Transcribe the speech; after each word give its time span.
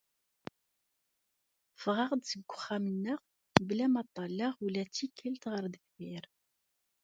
Ffɣeɣ-d 1.79 2.23
seg 2.27 2.41
uxxam-nneɣ 2.49 3.19
mebla 3.57 3.85
ma 3.93 4.01
ṭalleɣ 4.15 4.53
ula 4.65 4.81
d 4.87 4.91
tikkelt 4.95 5.43
ɣer 5.51 5.63
deffir. 5.73 6.23